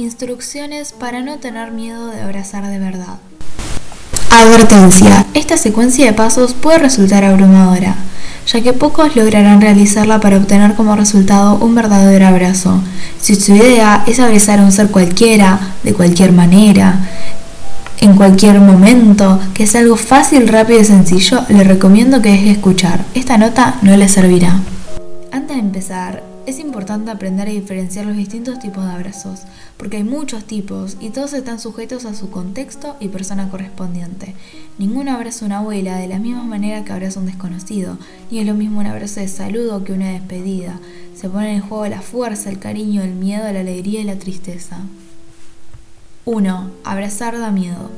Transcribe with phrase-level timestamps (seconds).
[0.00, 3.18] Instrucciones para no tener miedo de abrazar de verdad.
[4.30, 5.26] Advertencia.
[5.34, 7.96] Esta secuencia de pasos puede resultar abrumadora,
[8.46, 12.80] ya que pocos lograrán realizarla para obtener como resultado un verdadero abrazo.
[13.20, 17.06] Si su idea es abrazar a un ser cualquiera, de cualquier manera,
[18.00, 23.04] en cualquier momento, que es algo fácil, rápido y sencillo, le recomiendo que deje escuchar.
[23.12, 24.60] Esta nota no le servirá.
[25.30, 29.42] Antes de empezar, es importante aprender a diferenciar los distintos tipos de abrazos,
[29.76, 34.34] porque hay muchos tipos y todos están sujetos a su contexto y persona correspondiente.
[34.76, 37.98] Ninguno abraza a una abuela de la misma manera que abraza a un desconocido,
[38.30, 40.80] ni es lo mismo un abrazo de saludo que una despedida.
[41.14, 44.78] Se pone en juego la fuerza, el cariño, el miedo, la alegría y la tristeza.
[46.24, 46.70] 1.
[46.82, 47.90] Abrazar da miedo.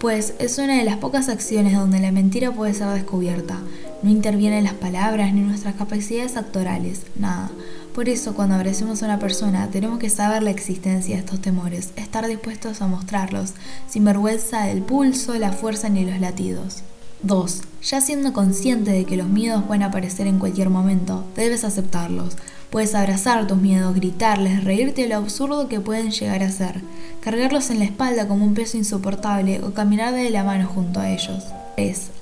[0.00, 3.58] Pues es una de las pocas acciones donde la mentira puede ser descubierta.
[4.02, 7.50] No intervienen las palabras ni nuestras capacidades actorales, nada.
[7.94, 11.90] Por eso cuando abracemos a una persona tenemos que saber la existencia de estos temores,
[11.96, 13.54] estar dispuestos a mostrarlos,
[13.88, 16.84] sin vergüenza del pulso, la fuerza ni los latidos.
[17.24, 17.62] 2.
[17.82, 22.36] Ya siendo consciente de que los miedos pueden aparecer en cualquier momento, debes aceptarlos.
[22.70, 26.82] Puedes abrazar tus miedos, gritarles, reírte de lo absurdo que pueden llegar a ser,
[27.20, 31.10] cargarlos en la espalda como un peso insoportable o caminar de la mano junto a
[31.10, 31.44] ellos.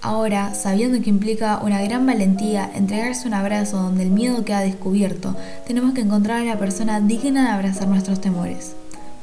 [0.02, 5.34] Ahora, sabiendo que implica una gran valentía entregarse un abrazo donde el miedo queda descubierto,
[5.66, 8.76] tenemos que encontrar a la persona digna de abrazar nuestros temores.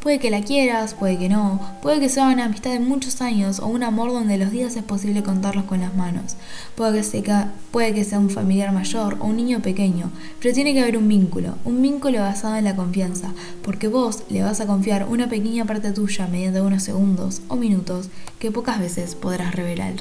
[0.04, 3.60] Puede que la quieras, puede que no, puede que sea una amistad de muchos años
[3.60, 6.36] o un amor donde los días es posible contarlos con las manos.
[6.76, 10.74] Puede que, sea, puede que sea un familiar mayor o un niño pequeño, pero tiene
[10.74, 13.32] que haber un vínculo, un vínculo basado en la confianza,
[13.64, 18.10] porque vos le vas a confiar una pequeña parte tuya mediante unos segundos o minutos
[18.40, 19.94] que pocas veces podrás revelar.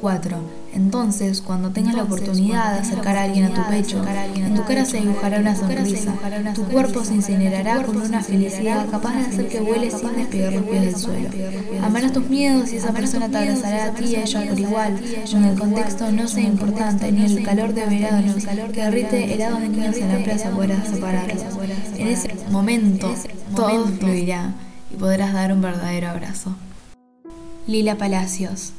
[0.00, 0.64] 4.
[0.74, 4.02] Entonces, cuando tengas la oportunidad de acercar a alguien a tu pecho,
[4.34, 6.12] en tu cara se dibujará una sonrisa,
[6.54, 10.64] tu cuerpo se incinerará con una felicidad capaz de hacer que vueles sin despegar los
[10.64, 11.28] pies del suelo.
[11.82, 15.00] Amarás tus miedos y esa persona te abrazará a ti y a ella por igual,
[15.32, 18.34] en el contexto no sea importante, ni el calor de verano
[18.72, 21.44] que derrite helados de niños en la plaza podrás separarlos.
[21.96, 23.14] En ese momento,
[23.54, 24.52] todo fluirá
[24.92, 26.56] y podrás dar un verdadero abrazo.
[27.66, 28.72] Lila Palacios